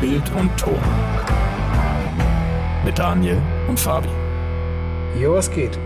[0.00, 0.78] Bild und Ton.
[2.84, 4.08] Mit Daniel und Fabi.
[5.20, 5.76] Jo, was geht?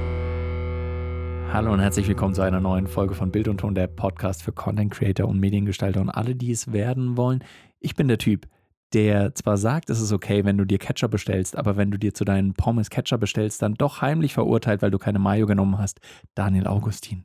[1.51, 4.53] Hallo und herzlich willkommen zu einer neuen Folge von Bild und Ton, der Podcast für
[4.53, 7.43] Content Creator und Mediengestalter und alle, die es werden wollen.
[7.81, 8.47] Ich bin der Typ,
[8.93, 12.13] der zwar sagt, es ist okay, wenn du dir Ketchup bestellst, aber wenn du dir
[12.13, 16.01] zu deinen Pommes Ketchup bestellst, dann doch heimlich verurteilt, weil du keine Mayo genommen hast.
[16.35, 17.25] Daniel Augustin.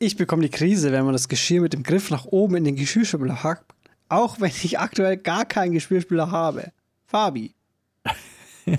[0.00, 2.74] Ich bekomme die Krise, wenn man das Geschirr mit dem Griff nach oben in den
[2.74, 3.74] Geschirrspüler hackt,
[4.10, 6.72] auch wenn ich aktuell gar keinen Geschirrspüler habe.
[7.06, 7.54] Fabi.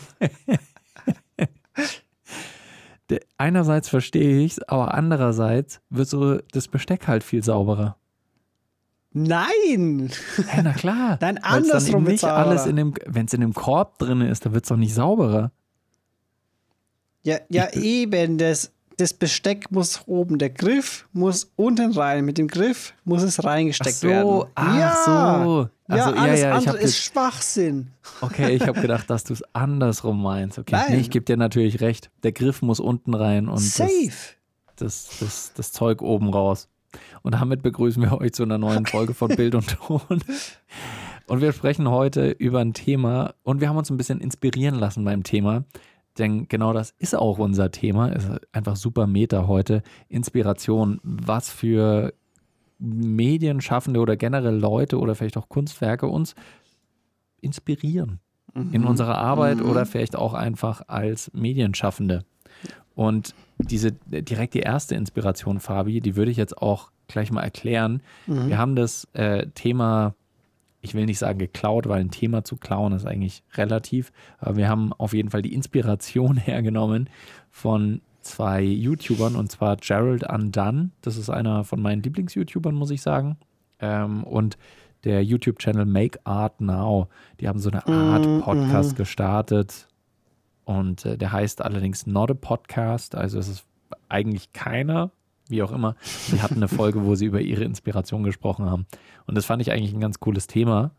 [3.37, 7.97] Einerseits verstehe ich es, aber andererseits wird so das Besteck halt viel sauberer.
[9.13, 10.09] Nein!
[10.47, 11.17] Hey, na klar.
[11.21, 14.63] Nein, andersrum nicht alles in dem, Wenn es in dem Korb drin ist, dann wird
[14.63, 15.51] es doch nicht sauberer.
[17.23, 18.37] Ja, ja eben.
[18.37, 18.71] Das,
[19.01, 22.23] das Besteck muss oben, der Griff muss unten rein.
[22.23, 24.51] Mit dem Griff muss es reingesteckt ach so, werden.
[24.55, 24.95] Ach ja.
[25.05, 25.69] so.
[25.87, 27.91] Also, ja, alles ja, ja, andere ist Schwachsinn.
[28.21, 30.59] Okay, ich habe gedacht, dass du es andersrum meinst.
[30.59, 30.85] Okay, Nein.
[30.89, 32.11] nee, ich gebe dir natürlich recht.
[32.23, 34.11] Der Griff muss unten rein und Safe.
[34.75, 36.69] Das, das, das, das Zeug oben raus.
[37.23, 40.23] Und damit begrüßen wir euch zu einer neuen Folge von Bild und Ton.
[41.27, 45.05] Und wir sprechen heute über ein Thema und wir haben uns ein bisschen inspirieren lassen
[45.05, 45.63] beim Thema.
[46.17, 48.09] Denn genau das ist auch unser Thema.
[48.09, 49.81] Ist einfach super Meta heute.
[50.09, 50.99] Inspiration.
[51.03, 52.13] Was für
[52.79, 56.35] Medienschaffende oder generell Leute oder vielleicht auch Kunstwerke uns
[57.41, 58.19] inspirieren
[58.73, 59.69] in unserer Arbeit Mhm.
[59.69, 62.25] oder vielleicht auch einfach als Medienschaffende.
[62.95, 68.01] Und diese direkt die erste Inspiration, Fabi, die würde ich jetzt auch gleich mal erklären.
[68.27, 68.49] Mhm.
[68.49, 70.15] Wir haben das äh, Thema,
[70.81, 74.69] ich will nicht sagen geklaut, weil ein Thema zu klauen ist eigentlich relativ, aber wir
[74.69, 77.09] haben auf jeden Fall die Inspiration hergenommen
[77.49, 83.01] von zwei YouTubern und zwar Gerald Undone, das ist einer von meinen Lieblings-YouTubern, muss ich
[83.01, 83.37] sagen,
[83.79, 84.57] ähm, und
[85.03, 87.07] der YouTube-Channel Make Art Now.
[87.39, 88.97] Die haben so eine Art Mm, Podcast mhm.
[88.97, 89.87] gestartet
[90.65, 93.65] und äh, der heißt allerdings Not a Podcast, also es ist
[94.09, 95.11] eigentlich keiner,
[95.51, 95.95] wie auch immer.
[96.31, 98.85] Die hatten eine Folge, wo sie über ihre Inspiration gesprochen haben.
[99.27, 100.91] Und das fand ich eigentlich ein ganz cooles Thema.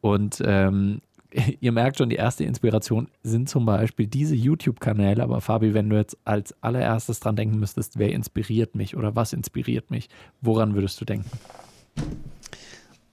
[0.00, 1.00] Und ähm,
[1.60, 5.22] ihr merkt schon, die erste Inspiration sind zum Beispiel diese YouTube-Kanäle.
[5.22, 9.32] Aber Fabi, wenn du jetzt als allererstes dran denken müsstest, wer inspiriert mich oder was
[9.32, 10.08] inspiriert mich,
[10.40, 11.30] woran würdest du denken?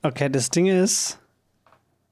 [0.04, 1.20] Okay, das Ding ist,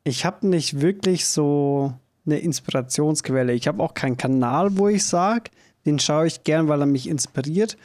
[0.03, 1.93] ich habe nicht wirklich so
[2.25, 3.53] eine Inspirationsquelle.
[3.53, 5.51] Ich habe auch keinen Kanal, wo ich sage,
[5.85, 7.77] den schaue ich gern, weil er mich inspiriert.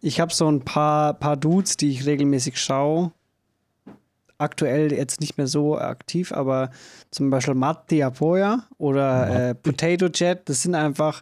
[0.00, 3.12] Ich habe so ein paar, paar Dudes, die ich regelmäßig schaue.
[4.38, 6.70] Aktuell jetzt nicht mehr so aktiv, aber
[7.10, 11.20] zum Beispiel Matti Apoya oder äh, Potato Jet, das sind einfach,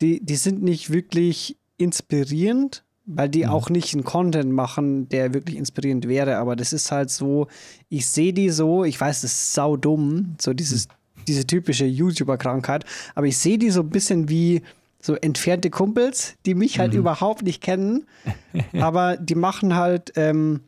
[0.00, 3.50] die, die sind nicht wirklich inspirierend, weil die Mhm.
[3.50, 6.38] auch nicht einen Content machen, der wirklich inspirierend wäre.
[6.38, 7.48] Aber das ist halt so,
[7.90, 10.88] ich sehe die so, ich weiß, das ist sau dumm, so dieses,
[11.28, 14.62] diese typische YouTuber-Krankheit, aber ich sehe die so ein bisschen wie
[15.06, 18.06] so entfernte Kumpels, die mich halt überhaupt nicht kennen,
[18.80, 20.60] aber die machen halt ähm,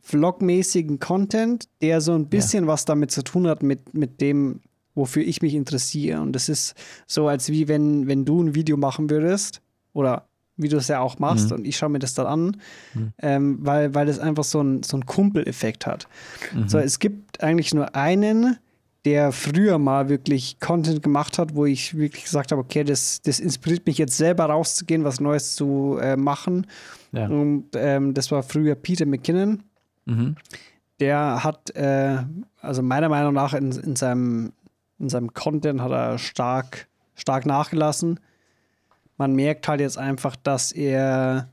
[0.00, 4.60] vlogmäßigen Content, der so ein bisschen was damit zu tun hat mit, mit dem,
[4.94, 6.20] wofür ich mich interessiere.
[6.20, 6.74] Und das ist
[7.06, 9.60] so, als wie wenn, wenn du ein Video machen würdest
[9.92, 11.56] oder wie du es ja auch machst Mhm.
[11.58, 12.56] und ich schaue mir das dann an,
[12.94, 13.12] Mhm.
[13.22, 16.08] ähm, weil, weil das einfach so ein, so ein Kumpeleffekt hat.
[16.54, 16.68] Mhm.
[16.68, 18.58] So, es gibt eigentlich nur einen,
[19.04, 23.40] der früher mal wirklich Content gemacht hat, wo ich wirklich gesagt habe, okay, das, das
[23.40, 26.66] inspiriert mich jetzt selber rauszugehen, was Neues zu äh, machen.
[27.10, 27.26] Ja.
[27.26, 29.64] Und ähm, das war früher Peter McKinnon.
[30.04, 30.36] Mhm.
[31.00, 32.18] Der hat, äh,
[32.60, 34.52] also meiner Meinung nach, in, in, seinem,
[35.00, 38.20] in seinem Content hat er stark, stark nachgelassen.
[39.16, 41.48] Man merkt halt jetzt einfach, dass er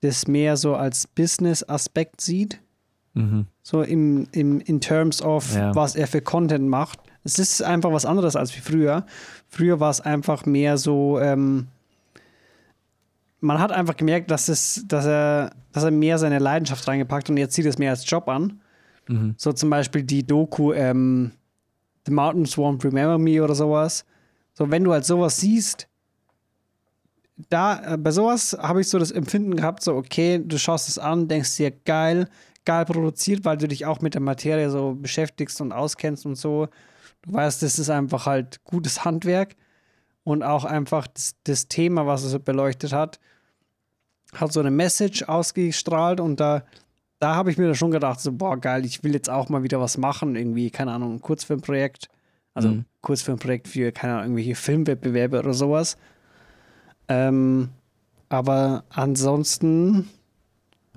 [0.00, 2.60] das mehr so als Business-Aspekt sieht.
[3.14, 3.46] Mhm.
[3.62, 5.74] So im, im, in terms of, Ja.
[5.74, 6.98] was er für Content macht.
[7.24, 9.06] Es ist einfach was anderes als wie früher.
[9.48, 11.68] Früher war es einfach mehr so, ähm,
[13.40, 17.30] man hat einfach gemerkt, dass, es, dass, er, dass er mehr seine Leidenschaft reingepackt hat
[17.30, 18.60] und jetzt sieht es mehr als Job an.
[19.08, 19.34] Mhm.
[19.36, 21.32] So zum Beispiel die Doku ähm,
[22.06, 24.04] The Mountains Won't Remember Me oder sowas.
[24.54, 25.88] So, wenn du halt sowas siehst,
[27.48, 30.98] da, äh, bei sowas habe ich so das Empfinden gehabt, so, okay, du schaust es
[30.98, 32.28] an, denkst dir, geil,
[32.64, 36.68] geil produziert, weil du dich auch mit der Materie so beschäftigst und auskennst und so.
[37.22, 39.56] Du weißt, das ist einfach halt gutes Handwerk
[40.24, 43.20] und auch einfach das, das Thema, was so beleuchtet hat,
[44.34, 46.64] hat so eine Message ausgestrahlt und da,
[47.18, 49.62] da habe ich mir da schon gedacht, so, boah, geil, ich will jetzt auch mal
[49.62, 52.08] wieder was machen, irgendwie, keine Ahnung, ein Kurzfilmprojekt.
[52.54, 52.84] Also Mhm.
[53.00, 55.96] Kurzfilmprojekt für, keine Ahnung, irgendwelche Filmwettbewerbe oder sowas.
[57.08, 57.70] Ähm,
[58.28, 60.08] aber ansonsten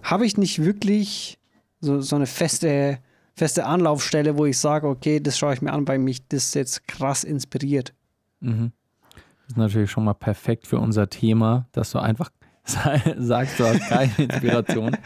[0.04, 1.38] habe ich nicht wirklich
[1.86, 3.00] so, so eine feste
[3.36, 6.88] feste Anlaufstelle, wo ich sage, okay, das schaue ich mir an, weil mich das jetzt
[6.88, 7.94] krass inspiriert.
[8.40, 8.72] Mhm.
[9.14, 12.32] Das ist natürlich schon mal perfekt für unser Thema, dass du einfach
[12.64, 14.98] sagst, du hast keine Inspiration.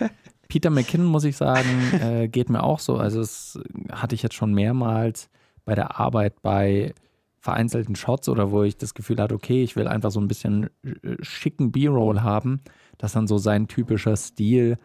[0.48, 1.68] Peter McKinnon, muss ich sagen,
[2.02, 2.98] äh, geht mir auch so.
[2.98, 3.60] Also, das
[3.92, 5.30] hatte ich jetzt schon mehrmals
[5.66, 6.94] bei der Arbeit bei
[7.40, 10.70] vereinzelten Shots oder wo ich das Gefühl hatte, okay, ich will einfach so ein bisschen
[10.84, 12.62] äh, schicken B-Roll haben,
[12.98, 14.78] dass dann so sein typischer Stil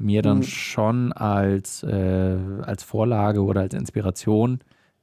[0.00, 0.42] mir dann mhm.
[0.44, 4.60] schon als, äh, als Vorlage oder als Inspiration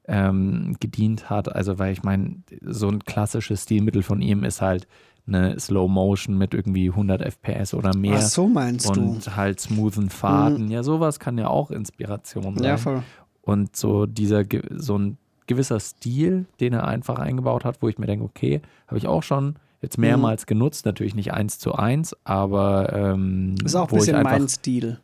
[0.08, 1.54] ähm, gedient hat.
[1.54, 4.88] Also, weil ich meine, so ein klassisches Stilmittel von ihm ist halt
[5.28, 8.16] eine Slow Motion mit irgendwie 100 FPS oder mehr.
[8.18, 9.02] Ach so meinst und du.
[9.02, 10.66] Und halt smoothen Faden.
[10.66, 10.72] Mhm.
[10.72, 12.64] Ja, sowas kann ja auch Inspiration sein.
[12.64, 13.04] Ja, voll.
[13.42, 18.08] Und so dieser, so ein gewisser Stil, den er einfach eingebaut hat, wo ich mir
[18.08, 20.48] denke, okay, habe ich auch schon jetzt mehrmals mhm.
[20.48, 25.00] genutzt, natürlich nicht eins zu eins, aber ähm, ist auch ein bisschen einfach, mein Stil.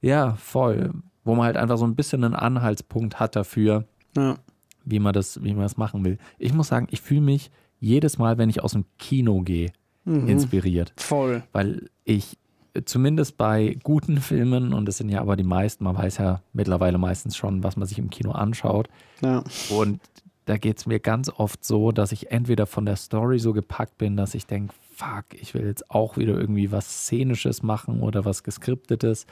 [0.00, 0.92] Ja, voll.
[1.24, 3.84] Wo man halt einfach so ein bisschen einen Anhaltspunkt hat dafür,
[4.16, 4.36] ja.
[4.84, 6.18] wie man das, wie man das machen will.
[6.38, 7.50] Ich muss sagen, ich fühle mich
[7.80, 9.72] jedes Mal, wenn ich aus dem Kino gehe,
[10.04, 10.28] mhm.
[10.28, 10.92] inspiriert.
[10.96, 11.42] Voll.
[11.52, 12.38] Weil ich
[12.84, 16.98] zumindest bei guten Filmen, und das sind ja aber die meisten, man weiß ja mittlerweile
[16.98, 18.88] meistens schon, was man sich im Kino anschaut.
[19.20, 19.44] Ja.
[19.70, 20.00] Und
[20.48, 23.98] da geht es mir ganz oft so, dass ich entweder von der Story so gepackt
[23.98, 28.24] bin, dass ich denke, fuck, ich will jetzt auch wieder irgendwie was Szenisches machen oder
[28.24, 29.26] was Geskriptetes.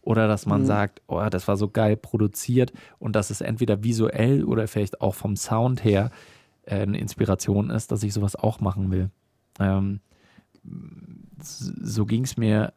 [0.00, 0.66] Oder dass man mhm.
[0.66, 5.14] sagt, oh, das war so geil produziert und dass es entweder visuell oder vielleicht auch
[5.14, 6.10] vom Sound her
[6.62, 9.10] äh, eine Inspiration ist, dass ich sowas auch machen will.
[9.60, 10.00] Ähm,
[11.38, 12.72] so ging es mir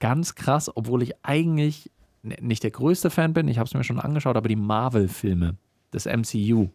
[0.00, 1.92] ganz krass, obwohl ich eigentlich
[2.22, 3.46] nicht der größte Fan bin.
[3.46, 5.56] Ich habe es mir schon angeschaut, aber die Marvel-Filme
[5.92, 6.70] des MCU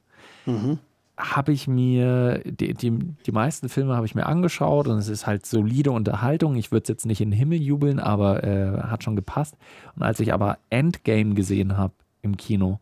[0.45, 0.80] mhm.
[1.18, 5.28] habe ich mir, die, die, die meisten Filme habe ich mir angeschaut und es ist
[5.28, 6.56] halt solide Unterhaltung.
[6.56, 9.56] Ich würde es jetzt nicht in den Himmel jubeln, aber äh, hat schon gepasst.
[9.95, 12.80] Und als ich aber Endgame gesehen habe im Kino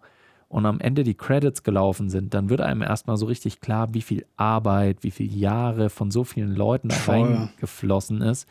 [0.50, 4.02] und am Ende die Credits gelaufen sind, dann wird einem erstmal so richtig klar, wie
[4.02, 8.48] viel Arbeit, wie viele Jahre von so vielen Leuten da reingeflossen ist.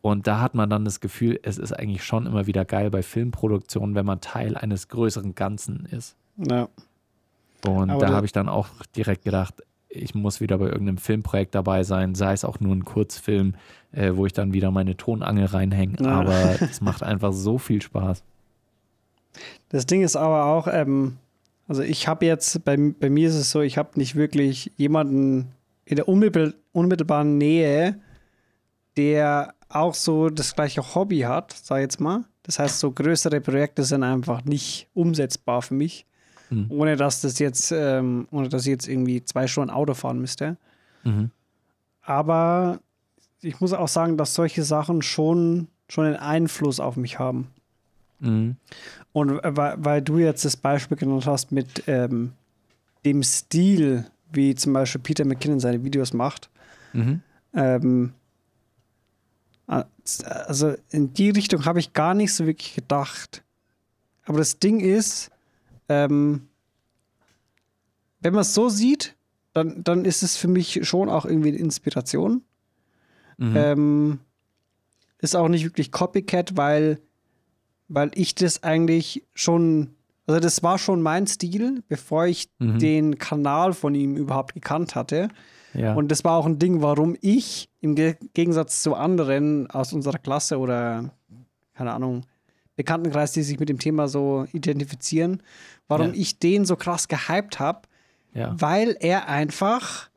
[0.00, 3.02] Und da hat man dann das Gefühl, es ist eigentlich schon immer wieder geil bei
[3.02, 6.14] Filmproduktionen, wenn man Teil eines größeren Ganzen ist.
[6.36, 6.68] Ja.
[7.66, 11.54] Und Aber da habe ich dann auch direkt gedacht, ich muss wieder bei irgendeinem Filmprojekt
[11.54, 13.54] dabei sein, sei es auch nur ein Kurzfilm,
[13.92, 15.96] äh, wo ich dann wieder meine Tonangel reinhänge.
[16.00, 16.20] Ja.
[16.20, 18.22] Aber es macht einfach so viel Spaß.
[19.68, 21.16] Das Ding ist aber auch, ähm,
[21.68, 25.52] also ich habe jetzt, bei, bei mir ist es so, ich habe nicht wirklich jemanden
[25.84, 28.00] in der unmittelbaren Nähe,
[28.96, 32.24] der auch so das gleiche Hobby hat, sag ich jetzt mal.
[32.44, 36.06] Das heißt, so größere Projekte sind einfach nicht umsetzbar für mich,
[36.54, 36.66] mhm.
[36.68, 40.56] ohne dass das jetzt, ähm, ohne dass ich jetzt irgendwie zwei Stunden Auto fahren müsste.
[41.04, 41.30] Mhm.
[42.02, 42.80] Aber
[43.40, 47.48] ich muss auch sagen, dass solche Sachen schon, schon einen Einfluss auf mich haben.
[48.20, 48.56] Mhm.
[49.12, 52.32] Und weil, weil, du jetzt das Beispiel genannt hast mit ähm,
[53.04, 56.50] dem Stil, wie zum Beispiel Peter McKinnon seine Videos macht,
[56.92, 57.22] mhm.
[57.54, 58.12] ähm,
[59.66, 63.42] also in die Richtung habe ich gar nicht so wirklich gedacht.
[64.26, 65.30] Aber das Ding ist,
[65.88, 66.48] ähm,
[68.20, 69.16] wenn man es so sieht,
[69.52, 72.42] dann, dann ist es für mich schon auch irgendwie eine Inspiration.
[73.36, 73.56] Mhm.
[73.56, 74.18] Ähm,
[75.18, 77.00] ist auch nicht wirklich Copycat, weil,
[77.88, 79.94] weil ich das eigentlich schon,
[80.26, 82.78] also das war schon mein Stil, bevor ich mhm.
[82.78, 85.28] den Kanal von ihm überhaupt gekannt hatte.
[85.72, 85.94] Ja.
[85.94, 90.58] Und das war auch ein Ding, warum ich im Gegensatz zu anderen aus unserer Klasse
[90.58, 91.12] oder,
[91.74, 92.22] keine Ahnung,
[92.76, 95.42] Bekanntenkreis, die sich mit dem Thema so identifizieren,
[95.88, 96.14] warum ja.
[96.14, 97.82] ich den so krass gehypt habe,
[98.32, 98.54] ja.
[98.58, 100.08] weil er einfach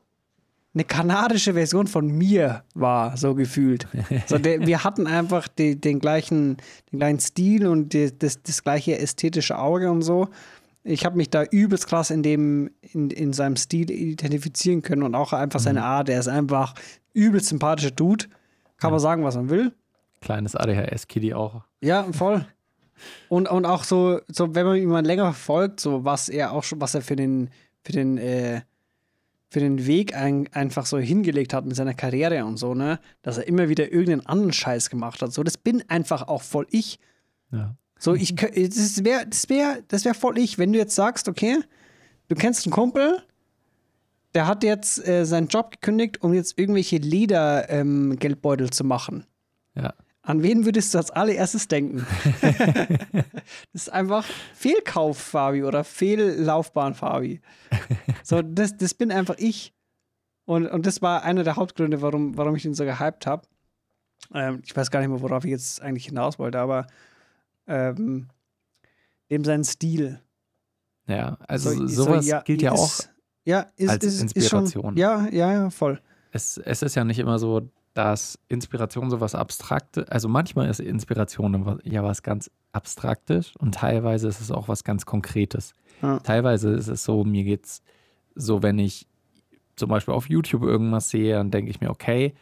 [0.74, 3.88] eine kanadische Version von mir war, so gefühlt.
[4.26, 6.58] so der, wir hatten einfach die, den, gleichen,
[6.92, 10.28] den gleichen Stil und die, das, das gleiche ästhetische Auge und so
[10.88, 15.14] ich habe mich da übelst krass in dem, in, in seinem Stil identifizieren können und
[15.14, 15.64] auch einfach mhm.
[15.64, 16.08] seine Art.
[16.08, 16.74] Er ist einfach
[17.12, 18.26] übelst sympathischer Dude.
[18.78, 18.92] Kann ja.
[18.92, 19.72] man sagen, was man will.
[20.20, 21.62] Kleines ADHS-Kitty auch.
[21.80, 22.46] Ja, voll.
[23.28, 26.64] Und, und auch so, so, wenn man ihn mal länger verfolgt, so was er auch
[26.64, 27.50] schon, was er für den,
[27.84, 28.62] für den, äh,
[29.50, 33.38] für den Weg ein, einfach so hingelegt hat mit seiner Karriere und so, ne, dass
[33.38, 35.32] er immer wieder irgendeinen anderen Scheiß gemacht hat.
[35.32, 36.98] So, das bin einfach auch voll ich.
[37.50, 37.76] Ja.
[37.98, 41.58] So, ich das wäre das wär, das wär voll ich, wenn du jetzt sagst, okay,
[42.28, 43.22] du kennst einen Kumpel,
[44.34, 49.24] der hat jetzt äh, seinen Job gekündigt, um jetzt irgendwelche Leder-Geldbeutel ähm, zu machen.
[49.74, 49.94] Ja.
[50.28, 52.06] An wen würdest du als allererstes denken?
[52.42, 53.24] das
[53.72, 57.40] ist einfach Fehlkauf, Fabi, oder Fehllaufbahn, Fabi.
[58.22, 59.72] So, das, das bin einfach ich.
[60.44, 63.46] Und, und das war einer der Hauptgründe, warum, warum ich den so gehypt habe.
[64.34, 66.86] Ähm, ich weiß gar nicht mehr, worauf ich jetzt eigentlich hinaus wollte, aber
[67.66, 68.28] ähm,
[69.30, 70.20] dem sein Stil.
[71.06, 73.10] Ja, also So- sowas so, ja, gilt ja auch ist-
[73.44, 74.64] Ja, ist, als ist, Inspiration.
[74.64, 76.02] Ist schon, ja, ja, ja, voll.
[76.32, 81.80] es, es ist ja nicht immer so, dass Inspiration sowas Abstraktes, also manchmal ist Inspiration
[81.82, 85.74] ja was ganz Abstraktes und teilweise ist es auch was ganz Konkretes.
[86.00, 86.20] Ja.
[86.20, 87.82] Teilweise ist es so, mir geht's
[88.36, 89.08] so, wenn ich
[89.74, 92.34] zum Beispiel auf YouTube irgendwas sehe, dann denke ich mir, okay,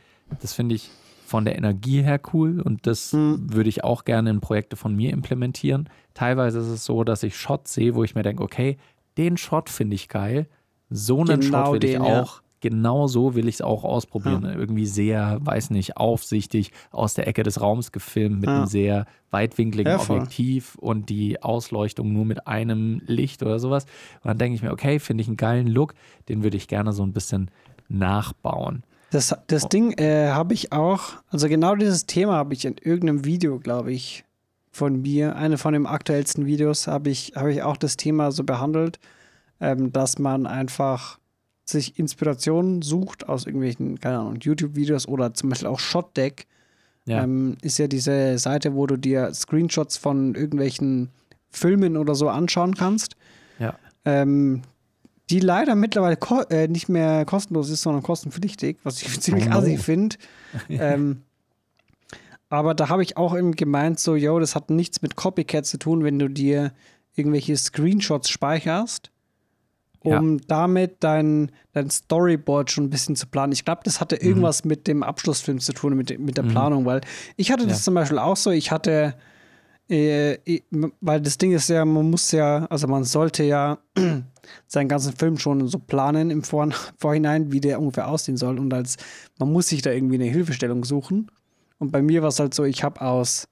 [0.42, 0.90] das finde ich
[1.24, 3.54] von der Energie her cool und das Hm.
[3.54, 5.88] würde ich auch gerne in Projekte von mir implementieren.
[6.12, 8.76] Teilweise ist es so, dass ich Shots sehe, wo ich mir denke, okay,
[9.16, 10.48] den Shot finde ich geil,
[10.90, 12.26] so einen Genau Shot will ich den, ja.
[12.60, 14.44] Genau so will ich es auch ausprobieren.
[14.44, 18.56] Irgendwie sehr, weiß nicht, aufsichtig aus der Ecke des Raums gefilmt mit Ja.
[18.56, 20.00] einem sehr weitwinkligen Ja.
[20.00, 23.84] Objektiv und die Ausleuchtung nur mit einem Licht oder sowas.
[24.22, 25.94] Und dann denke ich mir, okay, finde ich einen geilen Look,
[26.28, 27.50] den würde ich gerne so ein bisschen
[27.88, 28.82] nachbauen.
[29.10, 29.36] Das, Oh.
[29.46, 33.58] das Ding äh, habe ich auch, also genau dieses Thema habe ich in irgendeinem Video,
[33.58, 34.24] glaube ich,
[34.72, 38.44] von mir, eine von den aktuellsten Videos, habe ich, habe ich auch das Thema so
[38.44, 38.98] behandelt,
[39.60, 41.18] ähm, dass man einfach
[41.68, 46.46] sich Inspirationen sucht aus irgendwelchen, keine Ahnung, YouTube-Videos oder zum Beispiel auch Shotdeck.
[47.06, 47.22] Ja.
[47.22, 51.10] Ähm, ist ja diese Seite, wo du dir Screenshots von irgendwelchen
[51.48, 53.16] Filmen oder so anschauen kannst.
[53.58, 53.78] Ja.
[54.04, 54.62] Ähm,
[55.30, 56.18] die leider mittlerweile
[56.50, 60.16] äh, nicht mehr kostenlos ist, sondern kostenpflichtig, was ich ziemlich Oh assi finde.
[60.68, 61.22] ähm,
[62.48, 65.78] aber da habe ich auch eben gemeint, so, yo, das hat nichts mit Copycat zu
[65.78, 66.72] tun, wenn du dir
[67.16, 69.10] irgendwelche Screenshots speicherst,
[70.06, 70.18] Ja.
[70.18, 73.52] um damit dein, dein Storyboard schon ein bisschen zu planen.
[73.52, 76.48] Ich glaube, das hatte irgendwas mit dem Abschlussfilm zu tun, mit, mit der Mhm.
[76.48, 77.00] Planung, weil
[77.36, 77.82] ich hatte das Ja.
[77.84, 79.14] zum Beispiel auch so, ich hatte,
[79.88, 80.38] äh,
[81.00, 83.78] weil das Ding ist ja, man muss ja, also man sollte ja
[84.66, 88.58] seinen ganzen Film schon so planen im Vor Vorhinein, wie der ungefähr aussehen soll.
[88.58, 88.96] Und als
[89.38, 91.30] man muss sich da irgendwie eine Hilfestellung suchen.
[91.78, 93.48] Und bei mir war es halt so, ich habe aus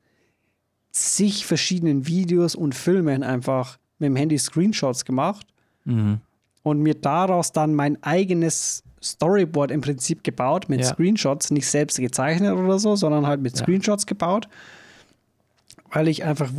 [0.92, 5.46] zig verschiedenen Videos und Filmen einfach mit dem Handy Screenshots gemacht
[5.87, 6.20] Mhm.
[6.64, 10.87] Und mir daraus dann mein eigenes Storyboard im Prinzip gebaut mit Ja.
[10.87, 13.62] Screenshots, nicht selbst gezeichnet oder so, sondern halt mit Ja.
[13.62, 14.49] Screenshots gebaut,
[15.92, 16.50] weil ich einfach,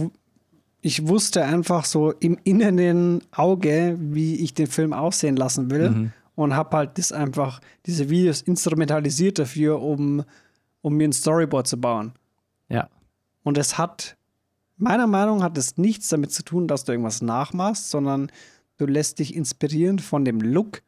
[0.81, 6.11] ich wusste einfach so im inneren Auge, wie ich den Film aussehen lassen will Mhm.
[6.35, 10.23] und habe halt das einfach, diese Videos instrumentalisiert dafür, um,
[10.81, 12.13] um mir ein Storyboard zu bauen.
[12.69, 12.89] Ja.
[13.43, 14.15] Und es hat,
[14.77, 18.31] meiner Meinung nach, hat es nichts damit zu tun, dass du irgendwas nachmachst, sondern
[18.77, 20.81] du lässt dich inspirieren von dem Look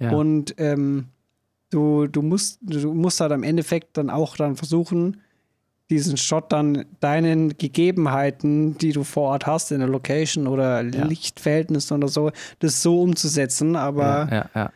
[0.00, 0.10] Ja.
[0.12, 1.06] und ähm,
[1.70, 5.20] du, du, musst, du musst halt am Endeffekt dann auch dann versuchen,
[5.90, 11.04] diesen Shot dann deinen Gegebenheiten, die du vor Ort hast, in der Location oder Ja.
[11.04, 13.76] Lichtverhältnissen oder so, das so umzusetzen.
[13.76, 14.72] Aber ja, ja,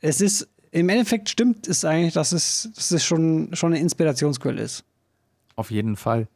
[0.00, 4.60] es ist, im Endeffekt stimmt es eigentlich, dass es, dass es schon, schon eine Inspirationsquelle
[4.60, 4.84] ist.
[5.56, 6.28] Auf jeden Fall.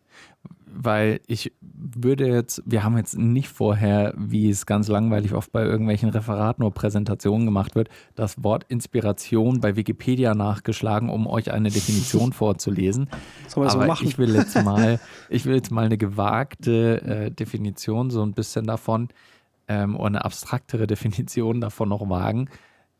[0.75, 5.63] Weil ich würde jetzt, wir haben jetzt nicht vorher, wie es ganz langweilig oft bei
[5.63, 11.71] irgendwelchen Referaten oder Präsentationen gemacht wird, das Wort Inspiration bei Wikipedia nachgeschlagen, um euch eine
[11.71, 13.09] Definition vorzulesen.
[13.49, 14.07] So Aber machen?
[14.07, 14.99] ich will jetzt mal,
[15.29, 19.09] ich will jetzt mal eine gewagte äh, Definition so ein bisschen davon
[19.69, 22.49] ähm, oder eine abstraktere Definition davon noch wagen,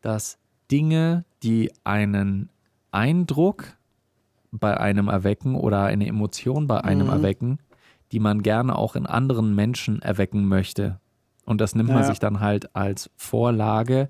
[0.01, 0.37] dass
[0.71, 2.49] Dinge, die einen
[2.91, 3.77] Eindruck
[4.59, 7.13] bei einem erwecken oder eine Emotion bei einem Mhm.
[7.13, 7.59] erwecken,
[8.11, 10.99] die man gerne auch in anderen Menschen erwecken möchte.
[11.45, 12.03] Und das nimmt man Ja.
[12.03, 14.07] sich dann halt als Vorlage,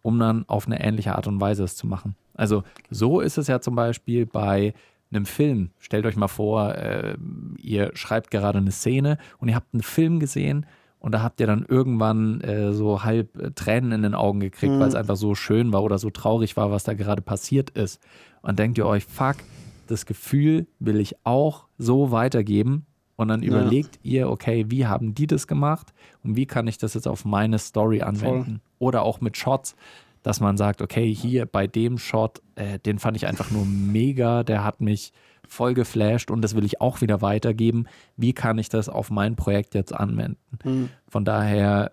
[0.00, 2.16] um dann auf eine ähnliche Art und Weise es zu machen.
[2.34, 4.72] Also so ist es ja zum Beispiel bei
[5.12, 5.70] einem Film.
[5.78, 7.14] Stellt euch mal vor, äh,
[7.60, 10.64] ihr schreibt gerade eine Szene und ihr habt einen Film gesehen
[10.98, 14.72] und da habt ihr dann irgendwann äh, so halb äh, Tränen in den Augen gekriegt,
[14.74, 14.80] Mhm.
[14.80, 18.00] weil es einfach so schön war oder so traurig war, was da gerade passiert ist.
[18.40, 19.36] Und denkt ihr euch, fuck,
[19.86, 22.86] das Gefühl will ich auch so weitergeben.
[23.16, 23.48] Und dann Ja.
[23.48, 25.92] überlegt ihr, okay, wie haben die das gemacht
[26.24, 28.60] und wie kann ich das jetzt auf meine Story anwenden?
[28.78, 29.76] Oder auch mit Shots,
[30.22, 34.42] dass man sagt, okay, hier bei dem Shot, äh, den fand ich einfach nur mega,
[34.42, 35.12] der hat mich
[35.46, 37.86] voll geflasht und das will ich auch wieder weitergeben.
[38.16, 40.38] Wie kann ich das auf mein Projekt jetzt anwenden?
[40.64, 40.88] Mhm.
[41.08, 41.92] Von daher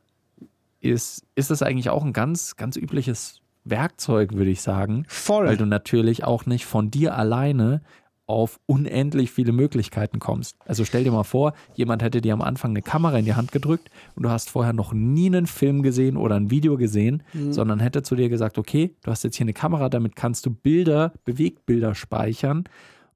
[0.80, 5.48] ist, ist das eigentlich auch ein ganz, ganz übliches Werkzeug, würde ich sagen, Voll.
[5.48, 7.82] weil du natürlich auch nicht von dir alleine
[8.30, 10.56] auf unendlich viele Möglichkeiten kommst.
[10.68, 13.52] Also stell dir mal vor, jemand hätte dir am Anfang eine Kamera in die Hand
[13.52, 17.80] gedrückt und du hast vorher noch nie einen Film gesehen oder ein Video gesehen, sondern
[17.80, 21.14] hätte zu dir gesagt, okay, du hast jetzt hier eine Kamera, damit kannst du Bilder,
[21.26, 22.66] Bewegtbilder speichern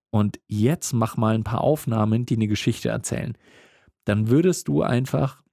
[0.10, 3.38] und jetzt mach mal ein paar Aufnahmen, die eine Geschichte erzählen.
[4.06, 5.44] Dann würdest du einfach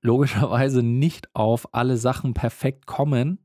[0.00, 3.38] logischerweise nicht auf alle Sachen perfekt kommen,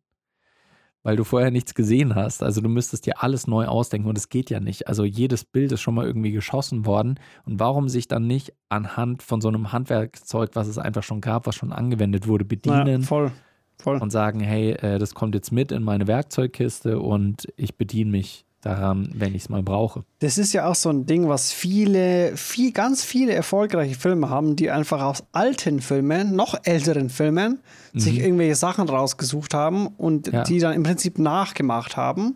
[1.06, 2.42] weil du vorher nichts gesehen hast.
[2.42, 4.88] Also du müsstest dir alles neu ausdenken und es geht ja nicht.
[4.88, 7.20] Also jedes Bild ist schon mal irgendwie geschossen worden.
[7.46, 11.46] Und warum sich dann nicht anhand von so einem Handwerkzeug, was es einfach schon gab,
[11.46, 13.32] was schon angewendet wurde, bedienen Ja, voll.
[13.78, 14.00] Voll.
[14.02, 18.45] und sagen, hey, äh, das kommt jetzt mit in meine Werkzeugkiste und ich bediene mich
[18.66, 20.04] daran, wenn ich es mal brauche.
[20.20, 24.56] Das ist ja auch so ein Ding, was viele, viel, ganz viele erfolgreiche Filme haben,
[24.56, 27.60] die einfach aus alten Filmen, noch älteren Filmen,
[27.94, 30.34] sich irgendwelche Sachen rausgesucht haben und Mhm.
[30.34, 30.44] Ja.
[30.44, 32.36] die dann im Prinzip nachgemacht haben,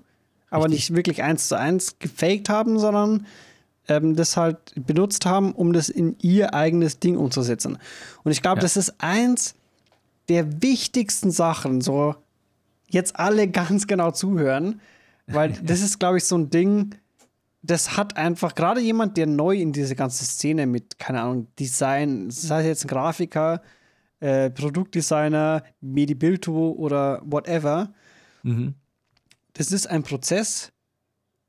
[0.51, 0.89] aber Richtig.
[0.91, 3.25] nicht wirklich eins zu eins gefaked haben, sondern
[3.87, 7.79] ähm, das halt benutzt haben, um das in ihr eigenes Ding umzusetzen.
[8.23, 8.61] Und ich glaube, Ja.
[8.61, 9.55] das ist eins
[10.29, 12.13] der wichtigsten Sachen, so
[12.87, 14.79] jetzt alle ganz genau zuhören,
[15.31, 16.95] weil das ist, glaube ich, so ein Ding,
[17.61, 22.29] das hat einfach gerade jemand, der neu in diese ganze Szene mit, keine Ahnung, Design,
[22.31, 23.61] sei es jetzt ein Grafiker,
[24.19, 27.93] äh, Produktdesigner, Medibilto oder whatever,
[28.43, 28.75] Mhm.
[29.53, 30.71] das ist ein Prozess,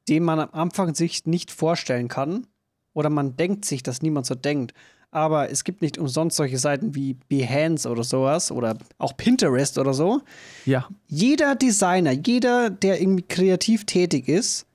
[0.09, 2.47] den man am Anfang sich nicht vorstellen kann
[2.95, 4.75] oder man denkt sich, dass niemand so denkt.
[5.12, 9.93] Aber es gibt nicht umsonst solche Seiten wie Behance oder sowas oder auch Pinterest oder
[9.93, 10.23] so.
[10.64, 14.67] Ja, Jeder Designer, jeder, der irgendwie kreativ tätig ist,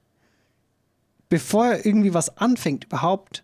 [1.30, 3.44] bevor er irgendwie was anfängt, überhaupt.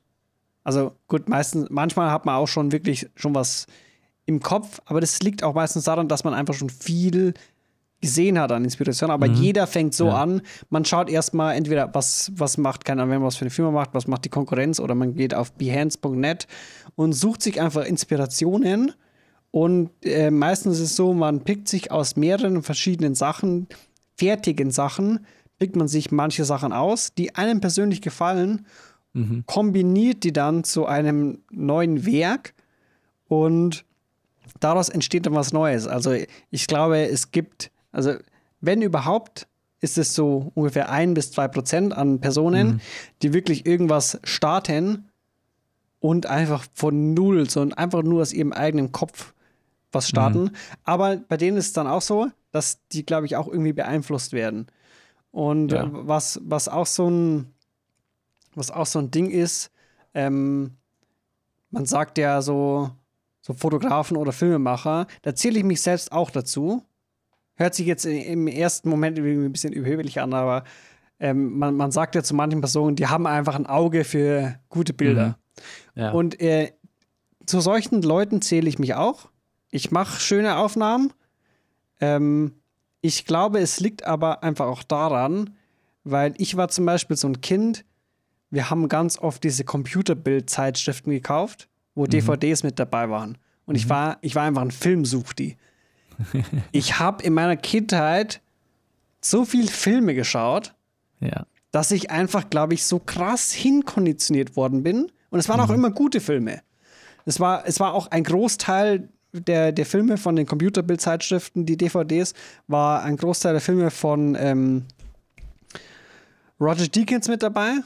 [0.63, 3.67] Also gut, meistens, manchmal hat man auch schon wirklich schon was
[4.25, 7.33] im Kopf, aber das liegt auch meistens daran, dass man einfach schon viel
[8.01, 9.11] gesehen hat an Inspiration.
[9.11, 10.21] Aber jeder fängt so Ja.
[10.23, 10.41] an.
[10.69, 13.71] Man schaut erstmal entweder, was, was macht, keine Ahnung, wenn man was für eine Firma
[13.71, 16.47] macht, was macht die Konkurrenz oder man geht auf behance.net
[16.95, 18.93] und sucht sich einfach Inspirationen.
[19.51, 23.67] Und äh, meistens ist es so, man pickt sich aus mehreren verschiedenen Sachen,
[24.17, 25.25] fertigen Sachen,
[25.59, 28.65] pickt man sich manche Sachen aus, die einem persönlich gefallen,
[29.45, 32.53] kombiniert die dann zu einem neuen Werk
[33.27, 33.83] und
[34.61, 35.85] daraus entsteht dann was Neues.
[35.85, 36.13] Also
[36.49, 38.13] ich glaube, es gibt, also
[38.59, 39.47] wenn überhaupt,
[39.79, 42.81] ist es so ungefähr ein bis zwei Prozent an Personen,
[43.21, 45.09] die wirklich irgendwas starten
[45.99, 49.33] und einfach von null, so einfach nur aus ihrem eigenen Kopf
[49.91, 50.51] was starten.
[50.83, 54.33] Aber bei denen ist es dann auch so, dass die, glaube ich, auch irgendwie beeinflusst
[54.33, 54.67] werden.
[55.31, 55.89] Und Ja.
[55.91, 57.53] was, was auch so ein,
[58.53, 59.71] was auch so ein Ding ist,
[60.13, 60.77] ähm,
[61.71, 62.91] man sagt ja so,
[63.41, 66.83] so Fotografen oder Filmemacher, da zähle ich mich selbst auch dazu.
[67.61, 70.63] Hört sich jetzt im ersten Moment irgendwie ein bisschen überheblich an, aber
[71.19, 74.93] ähm, man, man sagt ja zu manchen Personen, die haben einfach ein Auge für gute
[74.93, 75.37] Bilder.
[75.95, 76.11] ja.
[76.11, 76.71] Und äh,
[77.45, 79.29] zu solchen Leuten zähle ich mich auch.
[79.69, 81.13] Ich mache schöne Aufnahmen.
[81.99, 82.55] Ähm,
[83.01, 85.51] ich glaube, es liegt aber einfach auch daran,
[86.03, 87.85] weil ich war zum Beispiel so ein Kind,
[88.49, 93.37] wir haben ganz oft diese Computerbild-Zeitschriften gekauft, wo DVDs mit dabei waren.
[93.65, 95.57] Und ich, war, ich war einfach ein Filmsuchti.
[96.71, 98.41] ich habe in meiner Kindheit
[99.21, 100.73] so viel Filme geschaut,
[101.19, 101.45] ja.
[101.71, 105.11] dass ich einfach, glaube ich, so krass hinkonditioniert worden bin.
[105.29, 106.61] Und es waren auch immer gute Filme.
[107.25, 112.33] Es war, es war auch ein Großteil der, der Filme von den Computerbildzeitschriften, die DVDs,
[112.67, 114.85] war ein Großteil der Filme von ähm,
[116.59, 117.77] Roger Deakins mit dabei.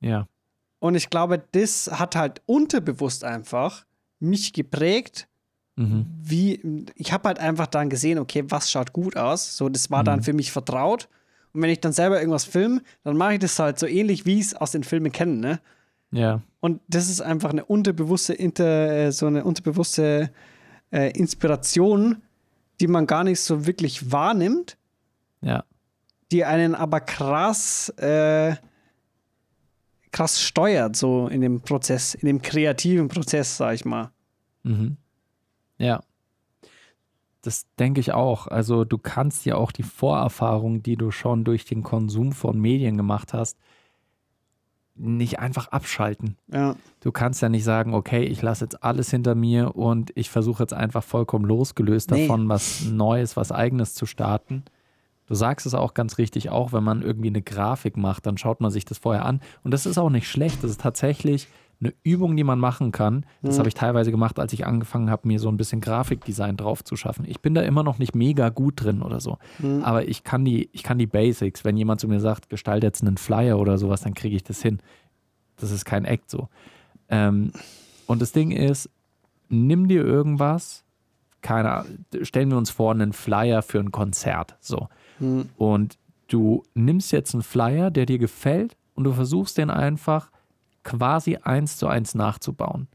[0.00, 0.26] Ja.
[0.80, 3.86] Und ich glaube, das hat halt unterbewusst einfach
[4.18, 5.28] mich geprägt,
[5.74, 6.04] Mhm.
[6.22, 9.56] wie ich habe halt einfach dann gesehen, okay, was schaut gut aus.
[9.56, 11.08] So, das war dann für mich vertraut.
[11.54, 14.34] Und wenn ich dann selber irgendwas filme, dann mache ich das halt so ähnlich, wie
[14.38, 15.60] ich es aus den Filmen kenne, ne?
[16.10, 16.42] Ja.
[16.60, 20.30] Und das ist einfach eine unterbewusste, Inter, äh, so eine unterbewusste
[20.92, 22.20] äh, Inspiration,
[22.80, 24.76] die man gar nicht so wirklich wahrnimmt,
[25.40, 25.64] Ja.
[26.32, 28.56] die einen aber krass, äh,
[30.10, 34.10] krass steuert, so in dem Prozess, in dem kreativen Prozess, sag ich mal.
[34.64, 34.96] Mhm.
[35.82, 36.00] Ja.
[37.42, 38.46] Das denke ich auch.
[38.46, 42.96] Also du kannst ja auch die Vorerfahrung, die du schon durch den Konsum von Medien
[42.96, 43.58] gemacht hast,
[44.94, 46.36] nicht einfach abschalten.
[46.52, 46.76] Ja.
[47.00, 50.62] Du kannst ja nicht sagen, okay, ich lasse jetzt alles hinter mir und ich versuche
[50.62, 52.26] jetzt einfach vollkommen losgelöst Nee.
[52.28, 54.64] davon, was Neues, was Eigenes zu starten.
[55.26, 58.60] Du sagst es auch ganz richtig, auch wenn man irgendwie eine Grafik macht, dann schaut
[58.60, 59.40] man sich das vorher an.
[59.64, 60.62] Und das ist auch nicht schlecht.
[60.62, 61.48] Das ist tatsächlich
[61.82, 63.26] eine Übung, die man machen kann.
[63.42, 66.84] Das habe ich teilweise gemacht, als ich angefangen habe, mir so ein bisschen Grafikdesign drauf
[66.84, 67.24] zu schaffen.
[67.26, 69.38] Ich bin da immer noch nicht mega gut drin oder so.
[69.82, 71.64] Aber ich kann die, ich kann die Basics.
[71.64, 74.62] Wenn jemand zu mir sagt, gestalte jetzt einen Flyer oder sowas, dann kriege ich das
[74.62, 74.78] hin.
[75.56, 76.48] Das ist kein Act so.
[77.08, 77.52] Ähm,
[78.06, 78.88] und das Ding ist,
[79.48, 80.84] nimm dir irgendwas,
[81.40, 84.56] keine Ahnung, stellen wir uns vor, einen Flyer für ein Konzert.
[84.60, 84.88] So.
[85.56, 90.30] Und du nimmst jetzt einen Flyer, der dir gefällt, und du versuchst den einfach
[90.82, 92.88] quasi eins zu eins nachzubauen.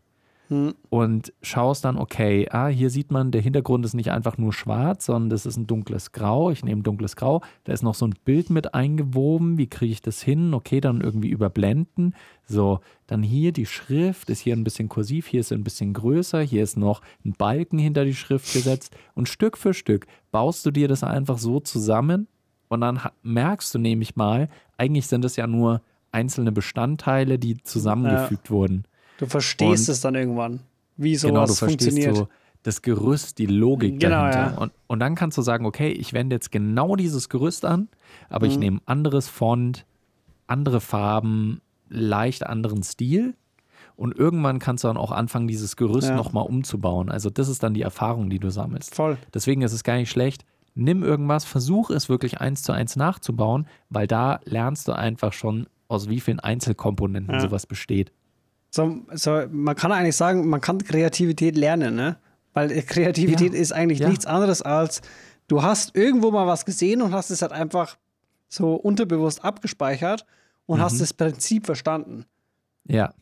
[0.49, 0.75] Hm.
[0.89, 5.07] und schaust dann, okay, ah, hier sieht man, der Hintergrund ist nicht einfach nur schwarz,
[5.07, 6.51] sondern das ist ein dunkles Grau.
[6.51, 9.57] Ich nehme dunkles Grau, da ist noch so ein Bild mit eingewoben.
[9.57, 10.53] Wie kriege ich das hin?
[10.53, 12.15] Okay, dann irgendwie überblenden.
[12.45, 16.39] So, dann hier die Schrift ist hier ein bisschen kursiv, hier ist ein bisschen größer,
[16.39, 20.71] hier ist noch ein Balken hinter die Schrift gesetzt und Stück für Stück baust du
[20.71, 22.27] dir das einfach so zusammen
[22.69, 24.47] und dann merkst du nämlich mal,
[24.77, 28.85] eigentlich sind es ja nur einzelne Bestandteile, die zusammengefügt wurden.
[29.19, 30.59] Du verstehst Und- es dann irgendwann,
[30.95, 32.15] wie sowas genau, du verstehst funktioniert.
[32.15, 32.27] so
[32.63, 34.51] das Gerüst, die Logik Genau, dahinter.
[34.53, 34.57] ja.
[34.57, 37.87] Und, und dann kannst du sagen, okay, ich wende jetzt genau dieses Gerüst an,
[38.29, 38.51] aber Mhm.
[38.51, 39.85] ich nehme anderes Font,
[40.47, 43.35] andere Farben, leicht anderen Stil.
[43.95, 46.15] Und irgendwann kannst du dann auch anfangen, dieses Gerüst Ja.
[46.15, 47.09] nochmal umzubauen.
[47.09, 48.93] Also das ist dann die Erfahrung, die du sammelst.
[48.93, 49.17] Voll.
[49.33, 50.45] Deswegen ist es gar nicht schlecht.
[50.75, 55.65] Nimm irgendwas, versuch es wirklich eins zu eins nachzubauen, weil da lernst du einfach schon,
[55.87, 57.39] aus wie vielen Einzelkomponenten Ja.
[57.41, 58.11] sowas besteht.
[58.69, 62.17] So, so, man kann eigentlich sagen, man kann Kreativität lernen, ne?
[62.53, 63.59] Weil äh, Kreativität Ja.
[63.59, 64.09] ist eigentlich Ja.
[64.09, 65.01] nichts anderes als,
[65.47, 67.97] du hast irgendwo mal was gesehen und hast es halt einfach
[68.49, 70.25] so unterbewusst abgespeichert
[70.65, 70.83] und Mhm.
[70.83, 72.25] hast das Prinzip verstanden.
[72.85, 73.13] Ja.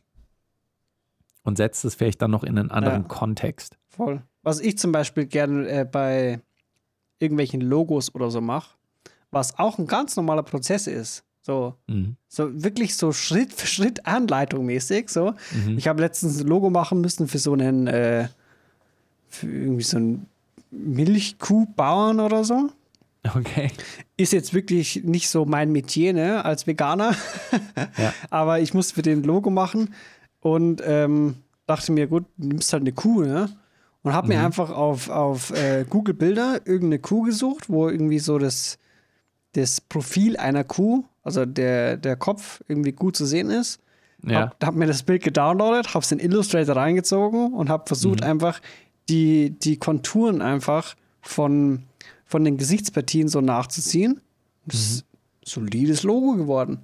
[1.43, 3.08] Und setzt es vielleicht dann noch in einen anderen Ja.
[3.08, 3.78] Kontext.
[3.89, 4.23] Voll.
[4.41, 6.39] Was ich zum Beispiel gerne äh, bei
[7.19, 8.75] irgendwelchen Logos oder so mache,
[9.32, 11.23] was auch ein ganz normaler Prozess ist.
[11.45, 12.15] So, Mhm.
[12.27, 15.10] so wirklich so Schritt für Schritt Anleitung mäßig.
[15.10, 15.36] So.
[15.51, 15.77] Mhm.
[15.77, 18.27] Ich habe letztens ein Logo machen müssen für so einen, äh,
[19.29, 20.25] für irgendwie so einen
[20.71, 22.69] Milchkuhbauern oder so.
[23.36, 23.71] Okay.
[24.17, 27.15] Ist jetzt wirklich nicht so mein Metier, ne, als Veganer.
[27.97, 28.13] Ja.
[28.29, 29.93] Aber ich musste für den Logo machen
[30.41, 31.36] und ähm,
[31.67, 33.49] dachte mir, gut, du nimmst halt eine Kuh, ne?
[34.03, 34.45] Und habe mir Mhm.
[34.45, 38.77] einfach auf, auf äh, Google Bilder irgendeine Kuh gesucht, wo irgendwie so das,
[39.53, 43.82] das Profil einer Kuh, also der, der Kopf irgendwie gut zu sehen ist.
[44.26, 44.42] Ja.
[44.44, 48.28] Hab, hab mir das Bild gedownloadet, hab's in Illustrator reingezogen und hab versucht Mhm.
[48.28, 48.62] einfach
[49.10, 51.84] die, die Konturen einfach von,
[52.26, 54.22] von den Gesichtspartien so nachzuziehen.
[54.66, 55.06] Das ist ein
[55.46, 56.80] solides Logo geworden.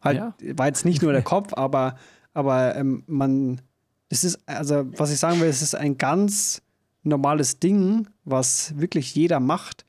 [0.00, 0.48] Halt, Mhm.
[0.48, 0.58] Ja.
[0.58, 1.96] war jetzt nicht nur der Kopf, aber,
[2.32, 3.60] aber ähm, man,
[4.08, 6.62] das ist, also was ich sagen will, es ist ein ganz
[7.02, 9.84] normales Ding, was wirklich jeder macht,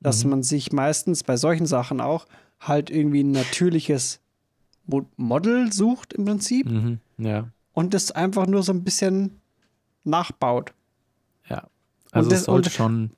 [0.00, 0.30] dass Mhm.
[0.30, 2.26] man sich meistens bei solchen Sachen auch
[2.68, 4.20] halt irgendwie ein natürliches
[4.86, 6.98] Mo- Model sucht im Prinzip Mhm.
[7.18, 7.48] Ja.
[7.72, 9.40] und das einfach nur so ein bisschen
[10.04, 10.72] nachbaut.
[11.48, 11.64] Ja.
[12.12, 13.10] Also das- es sollte schon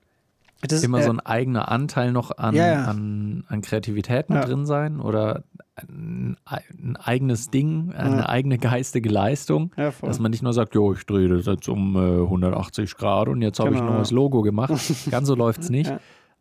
[0.67, 2.85] Das, immer äh, so ein eigener Anteil noch an, Ja, ja.
[2.87, 4.45] an, an Kreativität mit Ja.
[4.47, 5.45] drin sein oder
[5.77, 9.73] ein, ein eigenes Ding, eine eigene geistige Leistung.
[9.77, 13.43] Dass man nicht nur sagt, jo, ich drehe das jetzt um äh, 180 Grad und
[13.43, 13.99] jetzt habe ich ein Genau.
[13.99, 14.71] neues Logo gemacht.
[15.11, 15.93] Ganz so läuft es nicht.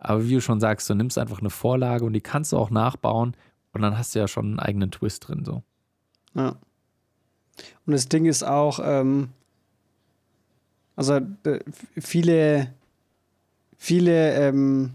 [0.07, 2.69] Aber wie du schon sagst, du nimmst einfach eine Vorlage und die kannst du auch
[2.69, 3.35] nachbauen
[3.73, 5.43] und dann hast du ja schon einen eigenen Twist drin.
[5.43, 5.63] So.
[6.35, 6.55] Ja.
[7.85, 9.29] Und das Ding ist auch, ähm,
[10.95, 11.59] also äh,
[11.97, 12.73] viele,
[13.77, 14.91] viele ähm,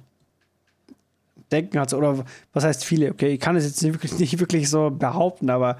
[1.51, 3.11] denken halt so, oder was heißt viele?
[3.11, 5.79] Okay, ich kann es jetzt nicht wirklich, nicht wirklich so behaupten, aber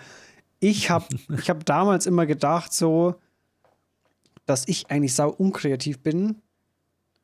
[0.59, 1.07] ich habe
[1.39, 3.15] ich hab damals immer gedacht, so,
[4.47, 6.43] dass ich eigentlich sau unkreativ bin.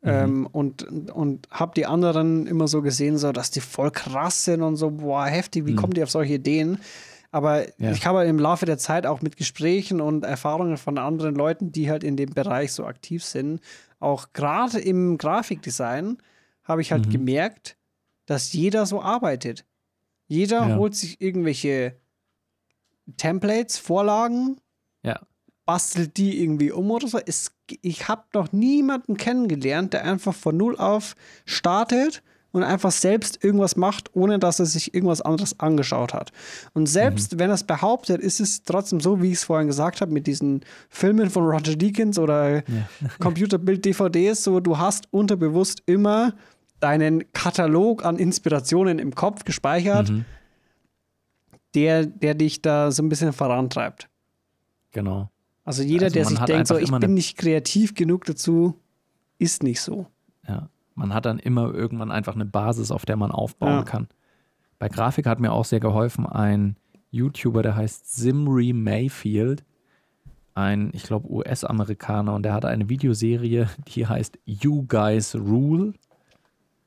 [0.03, 4.63] Ähm, und und habe die anderen immer so gesehen, so, dass die voll krass sind
[4.63, 5.77] und so, boah, heftig, wie Mhm.
[5.77, 6.79] kommen die auf solche Ideen?
[7.33, 7.91] Aber Ja.
[7.91, 11.91] ich habe im Laufe der Zeit auch mit Gesprächen und Erfahrungen von anderen Leuten, die
[11.91, 13.61] halt in dem Bereich so aktiv sind,
[13.99, 16.19] auch gerade im Grafikdesign,
[16.65, 17.13] habe ich halt Mhm.
[17.13, 17.77] gemerkt,
[18.27, 19.65] dass jeder so arbeitet.
[20.29, 20.77] Jeder Ja.
[20.77, 21.97] holt sich irgendwelche
[23.17, 24.61] Templates, Vorlagen.
[25.67, 27.19] Bastelt die irgendwie um oder so.
[27.25, 27.51] Es,
[27.83, 33.77] ich habe noch niemanden kennengelernt, der einfach von null auf startet und einfach selbst irgendwas
[33.77, 36.33] macht, ohne dass er sich irgendwas anderes angeschaut hat.
[36.73, 40.01] Und selbst wenn er es behauptet, ist es trotzdem so, wie ich es vorhin gesagt
[40.01, 42.63] habe, mit diesen Filmen von Roger Deakins oder
[43.19, 46.33] Computerbild-DVDs, so du hast unterbewusst immer
[46.81, 50.25] deinen Katalog an Inspirationen im Kopf gespeichert, Mhm.
[51.75, 54.09] der, der dich da so ein bisschen vorantreibt.
[54.93, 55.31] Genau.
[55.67, 58.77] Also jeder, Also der sich denkt, so ich bin nicht kreativ genug dazu,
[59.39, 60.07] ist nicht so.
[60.49, 60.71] Ja.
[60.95, 63.83] Man hat dann immer irgendwann einfach eine Basis, auf der man aufbauen Ja.
[63.83, 64.09] kann.
[64.79, 66.77] Bei Grafik hat mir auch sehr geholfen ein
[67.11, 69.65] YouTuber, der heißt Zimri Mayfield.
[70.55, 75.95] Ein, ich glaube, US-Amerikaner und der hat eine Videoserie, die heißt You Guys Rule.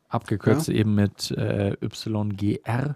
[0.08, 2.96] Abgekürzt eben mit äh, YGR.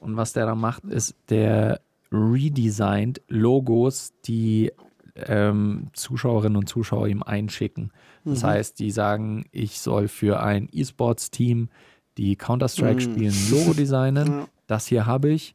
[0.00, 1.80] Und was der da macht, ist, der
[2.12, 4.70] redesigned Logos, die
[5.16, 7.92] ähm, Zuschauerinnen und Zuschauer ihm einschicken.
[8.24, 8.46] Das Mhm.
[8.46, 11.68] heißt, die sagen, ich soll für ein E-Sports-Team,
[12.18, 13.00] die Counter-Strike Mhm.
[13.00, 14.26] spielen, Logo designen.
[14.28, 14.48] Ja.
[14.66, 15.54] Das hier habe ich.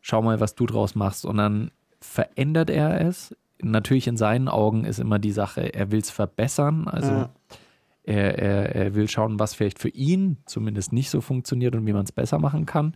[0.00, 1.24] Schau mal, was du draus machst.
[1.24, 1.70] Und dann
[2.00, 6.86] verändert er es natürlich in seinen Augen ist immer die Sache, er will es verbessern.
[6.88, 7.30] Also Ja.
[8.02, 11.94] er, er, er will schauen, was vielleicht für ihn zumindest nicht so funktioniert und wie
[11.94, 12.94] man es besser machen kann.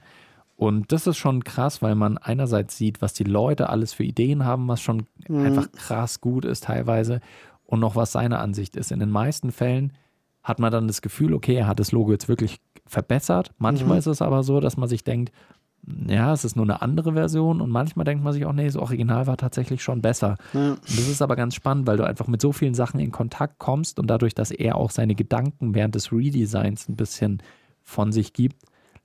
[0.59, 4.45] Und das ist schon krass, weil man einerseits sieht, was die Leute alles für Ideen
[4.45, 5.45] haben, was schon Mhm.
[5.45, 7.21] einfach krass gut ist teilweise
[7.65, 8.91] und noch was seine Ansicht ist.
[8.91, 9.93] In den meisten Fällen
[10.43, 13.53] hat man dann das Gefühl, okay, er hat das Logo jetzt wirklich verbessert.
[13.59, 13.99] Manchmal Mhm.
[14.01, 15.31] ist es aber so, dass man sich denkt,
[16.09, 18.75] ja, es ist nur eine andere Version und manchmal denkt man sich auch, nee, das
[18.77, 20.39] Original war tatsächlich schon besser.
[20.55, 20.75] Ja.
[20.83, 24.01] Das ist aber ganz spannend, weil du einfach mit so vielen Sachen in Kontakt kommst
[24.01, 27.43] und dadurch, dass er auch seine Gedanken während des Redesigns ein bisschen
[27.85, 28.57] von sich gibt,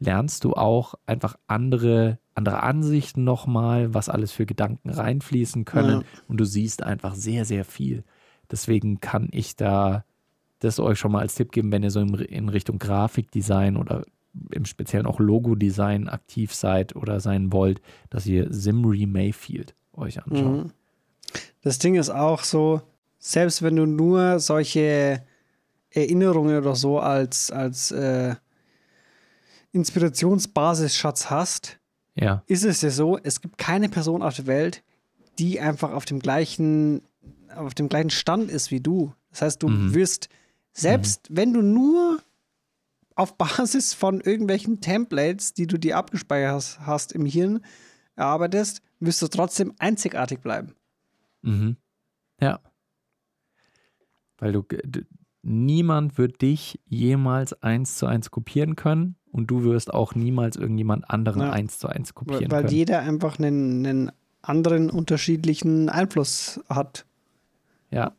[0.04, 6.08] lernst du auch einfach andere, andere Ansichten nochmal, was alles für Gedanken reinfließen können Ja.
[6.28, 8.04] und du siehst einfach sehr, sehr viel.
[8.52, 10.04] Deswegen kann ich da
[10.60, 14.06] das euch schon mal als Tipp geben, wenn ihr so in, in Richtung Grafikdesign oder
[14.52, 20.66] im Speziellen auch Logo-Design aktiv seid oder sein wollt, dass ihr Simri Mayfield euch anschaut.
[20.66, 20.72] Mhm.
[21.62, 22.82] Das Ding ist auch so,
[23.20, 25.22] selbst wenn du nur solche
[25.92, 28.36] Erinnerungen oder so als, als äh,
[29.74, 31.80] Inspirationsbasis-Schatz hast,
[32.16, 32.44] Ja.
[32.48, 34.84] ist es ja so, es gibt keine Person auf der Welt,
[35.40, 37.02] die einfach auf dem gleichen,
[37.56, 39.14] auf dem gleichen Stand ist wie du.
[39.32, 39.94] Das heißt, du Mhm.
[39.94, 40.30] wirst,
[40.74, 42.22] selbst wenn du nur
[43.16, 47.64] auf Basis von irgendwelchen Templates, die du dir abgespeichert hast, hast im Hirn,
[48.16, 50.76] erarbeitest, wirst du trotzdem einzigartig bleiben.
[51.42, 51.78] Mhm.
[52.40, 52.60] Ja.
[54.38, 54.64] Weil du,
[55.42, 61.10] niemand wird dich jemals eins zu eins kopieren können und du wirst auch niemals irgendjemand
[61.10, 61.50] anderen Ja.
[61.52, 62.74] eins zu eins Weil, kopieren weil können.
[62.74, 67.06] jeder einfach einen, einen anderen unterschiedlichen Einfluss hat.
[67.92, 68.14] Ja.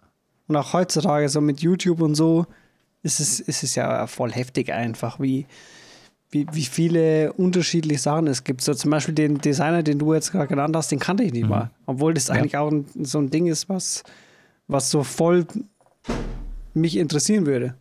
[0.49, 2.45] Und auch heutzutage, so mit YouTube und so,
[3.03, 5.47] ist es, ist es ja voll heftig einfach, wie,
[6.31, 8.61] wie, wie viele unterschiedliche Sachen es gibt.
[8.63, 11.45] So zum Beispiel den Designer, den du jetzt gerade genannt hast, den kannte ich nicht
[11.45, 11.49] Mhm.
[11.51, 11.71] mal.
[11.87, 12.35] Obwohl das Ja.
[12.35, 14.03] eigentlich auch ein, so ein Ding ist, was,
[14.69, 15.47] was so voll
[16.75, 17.75] mich interessieren würde.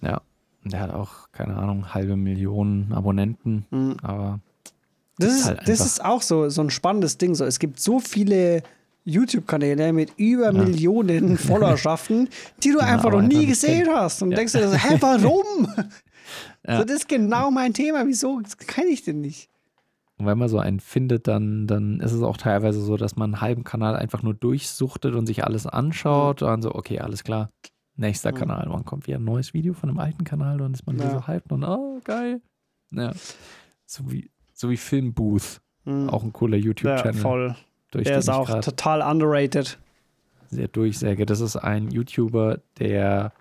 [0.00, 0.20] Ja.
[0.64, 3.96] Der hat auch, keine Ahnung, halbe Millionen Abonnenten, Mhm.
[4.02, 4.40] aber
[5.18, 7.34] Das, ist ist, halt das ist auch so, so ein spannendes Ding.
[7.34, 7.44] So.
[7.44, 8.62] Es gibt so viele
[9.04, 10.52] YouTube-Kanäle mit über Ja.
[10.52, 12.28] Millionen Followerschaften,
[12.62, 13.96] die du man einfach noch nie gesehen kennt.
[13.96, 14.22] hast.
[14.22, 14.36] Und Ja.
[14.36, 15.68] denkst dir so, hä, warum?
[16.66, 16.78] Ja.
[16.78, 18.06] So, das ist genau mein Thema.
[18.06, 19.48] Wieso kenne ich den nicht?
[20.18, 23.34] Und wenn man so einen findet, dann, dann ist es auch teilweise so, dass man
[23.34, 26.40] einen halben Kanal einfach nur durchsuchtet und sich alles anschaut.
[26.40, 27.50] Und dann so, okay, alles klar.
[28.02, 28.36] Nächster Mhm.
[28.36, 28.66] Kanal.
[28.68, 30.58] Wann kommt wieder ein neues Video von einem alten Kanal?
[30.58, 31.10] Dann ist man Ja.
[31.10, 32.42] so hyped und oh, geil.
[32.90, 33.12] Ja.
[33.86, 35.60] So wie, so wie Filmbooth.
[35.84, 36.10] Hm.
[36.10, 37.14] Auch ein cooler ja, YouTube-Channel.
[37.20, 37.56] voll.
[37.90, 39.78] durch Der ist auch total underrated.
[40.50, 41.24] sehr durchsäge.
[41.26, 43.32] Das ist ein YouTuber, der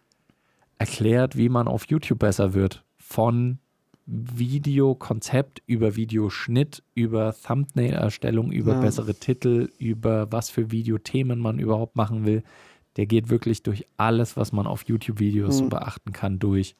[0.77, 2.83] erklärt, wie man auf YouTube besser wird.
[2.97, 3.59] Von
[4.05, 8.81] Videokonzept über Videoschnitt, über Thumbnail-Erstellung, über Ja.
[8.81, 12.43] bessere Titel, über was für Videothemen man überhaupt machen will.
[12.97, 15.69] Der geht wirklich durch alles, was man auf YouTube-Videos so Mhm.
[15.69, 16.75] beachten kann, durch.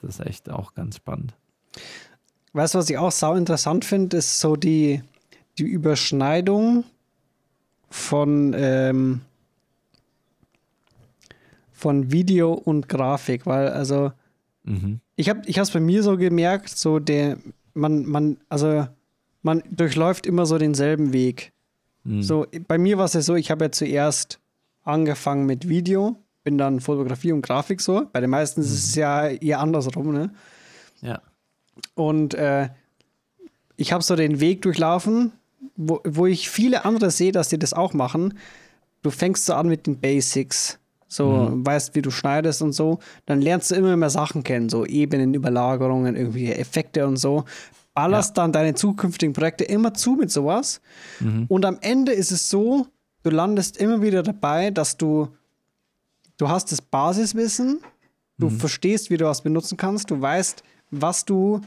[0.00, 1.34] Das ist echt auch ganz spannend.
[2.52, 5.02] Weißt du, was ich auch sau interessant finde, ist so die,
[5.58, 6.84] die Überschneidung
[7.90, 9.20] von, ähm,
[11.72, 14.12] von Video und Grafik, weil also
[14.64, 15.00] Mhm.
[15.16, 17.36] ich habe ich es bei mir so gemerkt, so der
[17.74, 18.86] man man also
[19.42, 21.52] man durchläuft immer so denselben Weg.
[22.04, 22.22] Mhm.
[22.22, 24.38] So bei mir war es ja so, ich habe ja zuerst
[24.84, 28.06] angefangen mit Video, bin dann Fotografie und Grafik so.
[28.12, 30.30] Bei den meisten ist es ja eher andersrum, ne?
[31.00, 31.20] Ja.
[31.94, 32.68] Und äh,
[33.76, 35.32] ich habe so den Weg durchlaufen,
[35.76, 38.38] wo, wo ich viele andere sehe, dass die das auch machen.
[39.02, 41.66] Du fängst so an mit den Basics, so Mhm.
[41.66, 42.98] weißt, wie du schneidest und so.
[43.26, 47.44] Dann lernst du immer mehr Sachen kennen, so Ebenen, Überlagerungen, irgendwelche Effekte und so.
[47.94, 50.80] Ballerst dann deine zukünftigen Projekte immer zu mit sowas.
[51.20, 51.46] Mhm.
[51.48, 52.86] Und am Ende ist es so,
[53.24, 55.28] du landest immer wieder dabei, dass du,
[56.36, 57.80] du hast das Basiswissen,
[58.38, 58.58] du Mhm.
[58.60, 61.60] verstehst, wie du was benutzen kannst, du weißt, was du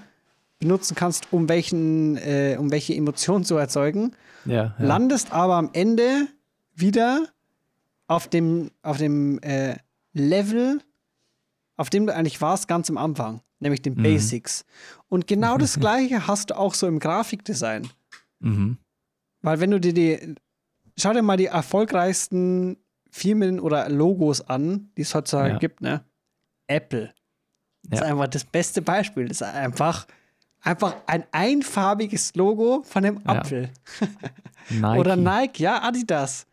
[0.59, 4.13] benutzen kannst, um, welchen, äh, um welche Emotionen zu erzeugen,
[4.45, 4.85] Ja, ja.
[4.85, 6.27] landest aber am Ende
[6.75, 7.27] wieder
[8.07, 9.75] auf dem, auf dem äh,
[10.13, 10.79] Level,
[11.75, 14.03] auf dem du eigentlich warst, ganz am Anfang, nämlich den Mhm.
[14.03, 14.65] Basics.
[15.09, 17.87] Und genau das Gleiche hast du auch so im Grafikdesign.
[18.39, 18.77] Mhm.
[19.41, 20.35] Weil wenn du dir die,
[20.99, 22.77] schau dir mal die erfolgreichsten
[23.09, 25.57] Firmen oder Logos an, die es heutzutage Ja.
[25.57, 26.03] gibt, ne?
[26.67, 27.13] Apple.
[27.83, 28.05] Das Ja.
[28.05, 29.27] ist einfach das beste Beispiel.
[29.27, 30.07] Das ist einfach,
[30.61, 33.39] einfach ein einfarbiges Logo von dem Ja.
[33.39, 33.69] Apfel.
[34.69, 34.99] Nike.
[34.99, 36.45] Oder Nike, ja, Adidas.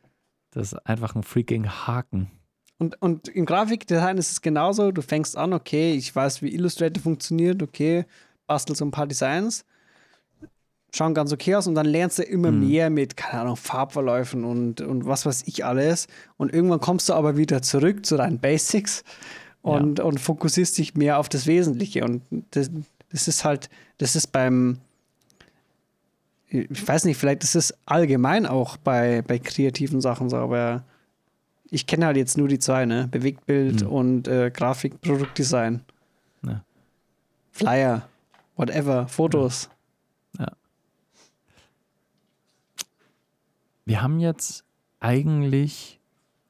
[0.53, 2.31] Das ist einfach ein freaking Haken.
[2.79, 4.93] Und, und im Grafikdesign ist es genauso.
[4.93, 8.05] Du fängst an, okay, ich weiß, wie Illustrator funktioniert, okay,
[8.47, 9.65] bastel so ein paar Designs.
[10.95, 12.69] Schauen ganz okay aus und dann lernst du immer Mhm.
[12.69, 16.07] mehr mit, keine Ahnung, Farbverläufen und, und was weiß ich alles.
[16.37, 19.03] Und irgendwann kommst du aber wieder zurück zu deinen Basics
[19.63, 22.05] und, und fokussierst dich mehr auf das Wesentliche.
[22.05, 22.71] Und das,
[23.11, 24.79] das ist halt, das ist beim,
[26.49, 30.85] ich weiß nicht, vielleicht ist es allgemein auch bei, bei kreativen Sachen so, aber
[31.71, 33.09] ich kenne halt jetzt nur die zwei, ne?
[33.11, 33.89] Bewegtbild Mhm.
[33.89, 35.81] und äh, Grafik, Produktdesign.
[36.47, 36.63] Ja.
[37.51, 38.03] Flyer,
[38.57, 39.69] whatever, Fotos.
[43.85, 44.65] Wir haben jetzt
[45.01, 46.01] eigentlich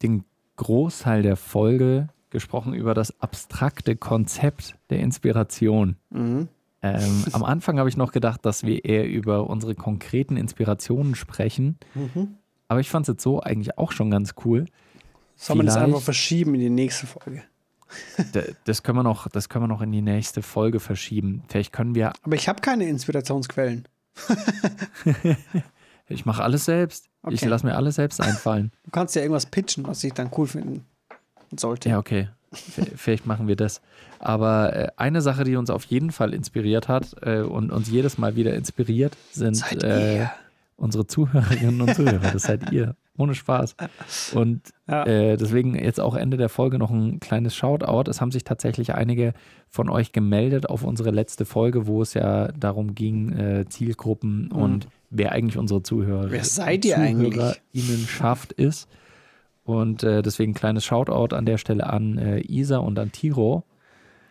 [0.03, 0.25] den
[0.57, 5.97] Großteil der Folge gesprochen über das abstrakte Konzept der Inspiration.
[6.11, 6.49] Mhm.
[6.83, 11.79] Ähm, am Anfang habe ich noch gedacht, dass wir eher über unsere konkreten Inspirationen sprechen.
[11.95, 12.37] Mhm.
[12.69, 14.67] Aber ich fand es jetzt so eigentlich auch schon ganz cool.
[15.37, 17.43] Soll man das einfach verschieben in die nächste Folge?
[18.65, 21.43] Das können wir noch, das können wir noch in die nächste Folge verschieben.
[21.49, 23.87] Vielleicht können wir, Aber ich habe keine Inspirationsquellen.
[26.09, 27.09] ich mache alles selbst.
[27.29, 27.47] Ich Okay.
[27.49, 28.71] lasse mir alles selbst einfallen.
[28.85, 30.85] Du kannst ja irgendwas pitchen, was ich dann cool finden
[31.57, 31.89] sollte.
[31.89, 32.29] Ja, okay.
[32.53, 33.81] Vielleicht machen wir das.
[34.21, 38.17] Aber äh, eine Sache, die uns auf jeden Fall inspiriert hat äh, und uns jedes
[38.17, 40.27] Mal wieder inspiriert, sind äh,
[40.77, 42.31] unsere Zuhörerinnen und Zuhörer.
[42.33, 42.95] Das seid ihr.
[43.17, 43.77] Ohne Spaß.
[44.35, 45.05] Und Ja.
[45.05, 48.11] äh, deswegen jetzt auch Ende der Folge noch ein kleines Shoutout.
[48.11, 49.35] Es haben sich tatsächlich einige
[49.69, 54.89] von euch gemeldet auf unsere letzte Folge, wo es ja darum ging, äh, Zielgruppen und
[55.15, 56.31] wer eigentlich unsere Zuhörer.
[56.31, 57.35] Wer seid ihr eigentlich?
[57.35, 58.89] ZuhörerInnenschaft ist.
[59.65, 63.65] Und äh, deswegen ein kleines Shoutout an der Stelle an äh, Isa und an Tiro.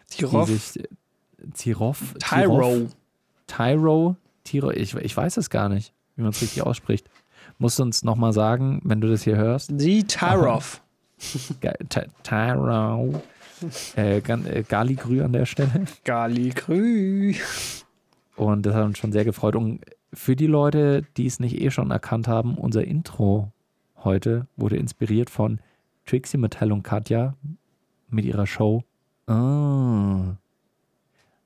[0.10, 0.48] Tirov.
[0.48, 0.84] Sich,
[1.56, 2.88] Tirov, Tyro.
[3.48, 7.10] Tyro, Tiro, ich, ich weiß es gar nicht, wie man es richtig ausspricht.
[7.58, 9.70] Musst du uns nochmal sagen, wenn du das hier hörst.
[9.74, 10.82] Die Tyrov.
[11.62, 13.22] Ge- Ty- Tyro.
[13.96, 15.86] Äh, äh, Galigrü an der Stelle.
[16.04, 17.34] Galigrü.
[18.36, 19.56] Und das hat uns schon sehr gefreut.
[19.56, 19.82] Und
[20.14, 23.52] für die Leute, die es nicht eh schon erkannt haben, unser Intro
[24.04, 25.60] heute wurde inspiriert von
[26.06, 27.36] Trixie Mattel und Katja
[28.10, 28.84] mit ihrer Show.
[29.28, 30.36] Ah.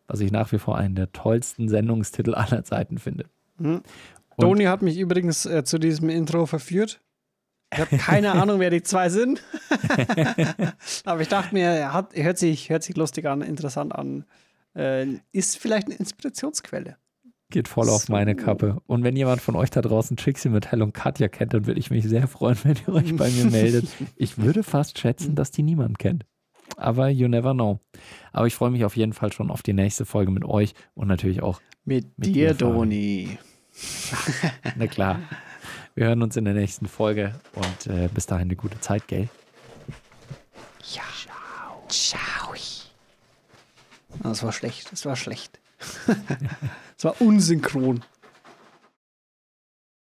[0.08, 3.26] Was ich nach wie vor einen der tollsten Sendungstitel aller Zeiten finde.
[3.58, 3.82] Hm.
[4.40, 7.02] Toni hat mich übrigens äh, zu diesem Intro verführt.
[7.74, 9.44] Ich habe keine Ahnung, wer die zwei sind.
[11.06, 14.26] Aber ich dachte mir, er hat, hört, sich, hört sich lustig an, interessant an.
[14.76, 16.98] Äh, ist vielleicht eine Inspirationsquelle.
[17.50, 18.12] Geht voll auf So.
[18.14, 18.82] meine Kappe.
[18.88, 21.90] Und wenn jemand von euch da draußen Trixie Mattel und Katja kennt, dann würde ich
[21.90, 23.88] mich sehr freuen, wenn ihr euch bei mir meldet.
[24.16, 26.26] Ich würde fast schätzen, dass die niemand kennt.
[26.76, 27.80] Aber you never know.
[28.34, 31.08] Aber ich freue mich auf jeden Fall schon auf die nächste Folge mit euch und
[31.08, 32.58] natürlich auch, Mit, Mit dir.
[32.58, 33.38] Toni.
[34.76, 35.20] na klar.
[35.96, 39.30] Wir hören uns in der nächsten Folge und äh, bis dahin eine gute Zeit, gell?
[40.94, 41.02] Ja.
[41.88, 42.22] Ciao.
[44.24, 44.92] Das war schlecht.
[44.92, 45.60] Das war schlecht.
[46.98, 48.04] Das war unsynchron.